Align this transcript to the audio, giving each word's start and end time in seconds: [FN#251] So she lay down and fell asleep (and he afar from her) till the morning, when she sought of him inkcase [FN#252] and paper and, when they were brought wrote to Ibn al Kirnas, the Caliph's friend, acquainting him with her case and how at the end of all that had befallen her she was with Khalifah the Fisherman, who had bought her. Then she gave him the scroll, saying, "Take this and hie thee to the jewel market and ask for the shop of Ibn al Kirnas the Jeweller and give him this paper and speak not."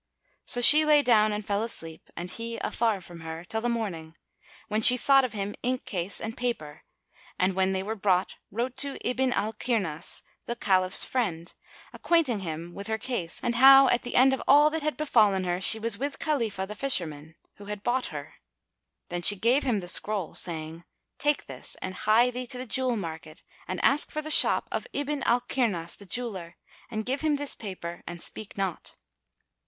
[FN#251] 0.01 0.49
So 0.51 0.61
she 0.61 0.83
lay 0.83 1.03
down 1.03 1.31
and 1.31 1.45
fell 1.45 1.61
asleep 1.61 2.09
(and 2.17 2.31
he 2.31 2.57
afar 2.57 3.01
from 3.01 3.19
her) 3.19 3.45
till 3.45 3.61
the 3.61 3.69
morning, 3.69 4.15
when 4.67 4.81
she 4.81 4.97
sought 4.97 5.23
of 5.23 5.33
him 5.33 5.53
inkcase 5.63 6.17
[FN#252] 6.17 6.19
and 6.21 6.37
paper 6.37 6.81
and, 7.37 7.53
when 7.53 7.71
they 7.71 7.83
were 7.83 7.93
brought 7.93 8.37
wrote 8.49 8.75
to 8.77 8.97
Ibn 9.07 9.31
al 9.31 9.53
Kirnas, 9.53 10.23
the 10.47 10.55
Caliph's 10.55 11.03
friend, 11.03 11.53
acquainting 11.93 12.39
him 12.39 12.73
with 12.73 12.87
her 12.87 12.97
case 12.97 13.39
and 13.43 13.53
how 13.57 13.89
at 13.89 14.01
the 14.01 14.15
end 14.15 14.33
of 14.33 14.41
all 14.47 14.71
that 14.71 14.81
had 14.81 14.97
befallen 14.97 15.43
her 15.43 15.61
she 15.61 15.77
was 15.77 15.99
with 15.99 16.17
Khalifah 16.17 16.65
the 16.67 16.73
Fisherman, 16.73 17.35
who 17.57 17.65
had 17.65 17.83
bought 17.83 18.07
her. 18.07 18.33
Then 19.09 19.21
she 19.21 19.35
gave 19.35 19.61
him 19.61 19.81
the 19.81 19.87
scroll, 19.87 20.33
saying, 20.33 20.83
"Take 21.19 21.45
this 21.45 21.77
and 21.79 21.93
hie 21.93 22.31
thee 22.31 22.47
to 22.47 22.57
the 22.57 22.65
jewel 22.65 22.97
market 22.97 23.43
and 23.67 23.79
ask 23.85 24.09
for 24.09 24.23
the 24.23 24.31
shop 24.31 24.67
of 24.71 24.87
Ibn 24.93 25.21
al 25.27 25.41
Kirnas 25.41 25.95
the 25.95 26.07
Jeweller 26.07 26.57
and 26.89 27.05
give 27.05 27.21
him 27.21 27.35
this 27.35 27.53
paper 27.53 28.01
and 28.07 28.19
speak 28.19 28.57
not." 28.57 28.95